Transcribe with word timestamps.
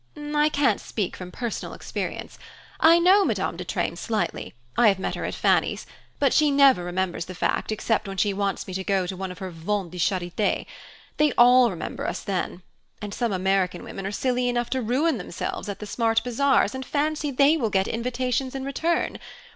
"I 0.33 0.49
can't 0.49 0.81
speak 0.81 1.15
from 1.15 1.29
personal 1.31 1.75
experience. 1.75 2.39
I 2.79 2.97
know 2.97 3.23
Madame 3.23 3.55
de 3.55 3.63
Treymes 3.63 3.99
slightly 3.99 4.55
I 4.75 4.87
have 4.87 4.97
met 4.97 5.13
her 5.13 5.25
at 5.25 5.35
Fanny's 5.35 5.85
but 6.17 6.33
she 6.33 6.49
never 6.49 6.83
remembers 6.83 7.25
the 7.25 7.35
fact 7.35 7.71
except 7.71 8.07
when 8.07 8.17
she 8.17 8.33
wants 8.33 8.65
me 8.67 8.73
to 8.73 8.83
go 8.83 9.05
to 9.05 9.15
one 9.15 9.31
of 9.31 9.37
her 9.37 9.51
ventes 9.51 9.91
de 9.91 9.99
charite. 9.99 10.65
They 11.17 11.33
all 11.37 11.69
remember 11.69 12.07
us 12.07 12.21
then; 12.23 12.63
and 12.99 13.13
some 13.13 13.31
American 13.31 13.83
women 13.83 14.07
are 14.07 14.11
silly 14.11 14.49
enough 14.49 14.71
to 14.71 14.81
ruin 14.81 15.19
themselves 15.19 15.69
at 15.69 15.77
the 15.77 15.85
smart 15.85 16.23
bazaars, 16.23 16.73
and 16.73 16.83
fancy 16.83 17.29
they 17.29 17.55
will 17.55 17.69
get 17.69 17.87
invitations 17.87 18.55
in 18.55 18.65
return. 18.65 19.19